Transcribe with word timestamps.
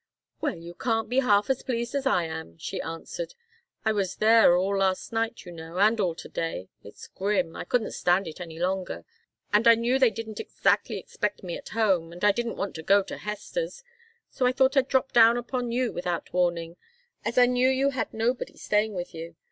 "Well, 0.39 0.55
you 0.55 0.73
can't 0.73 1.09
be 1.09 1.19
half 1.19 1.47
as 1.51 1.61
pleased 1.61 1.93
as 1.93 2.07
I 2.07 2.23
am," 2.23 2.57
she 2.57 2.81
answered. 2.81 3.35
"I 3.85 3.91
was 3.91 4.15
there 4.15 4.57
all 4.57 4.75
last 4.77 5.13
night, 5.13 5.45
you 5.45 5.51
know, 5.51 5.77
and 5.77 5.99
all 5.99 6.15
to 6.15 6.27
day. 6.27 6.69
It's 6.81 7.05
grim. 7.05 7.55
I 7.55 7.65
couldn't 7.65 7.91
stand 7.91 8.25
it 8.27 8.41
any 8.41 8.57
longer. 8.57 9.05
And 9.53 9.67
I 9.67 9.75
knew 9.75 9.99
they 9.99 10.09
didn't 10.09 10.39
exactly 10.39 10.97
expect 10.97 11.43
me 11.43 11.55
at 11.55 11.69
home 11.77 12.11
and 12.11 12.25
I 12.25 12.31
didn't 12.31 12.57
want 12.57 12.73
to 12.77 12.81
go 12.81 13.03
to 13.03 13.17
Hester's, 13.17 13.83
so 14.31 14.47
I 14.47 14.51
thought 14.53 14.75
I'd 14.75 14.87
drop 14.87 15.11
down 15.13 15.37
upon 15.37 15.71
you 15.71 15.93
without 15.93 16.33
warning, 16.33 16.77
as 17.23 17.37
I 17.37 17.45
knew 17.45 17.69
you 17.69 17.91
had 17.91 18.11
nobody 18.11 18.57
staying 18.57 18.95
with 18.95 19.13
you. 19.13 19.35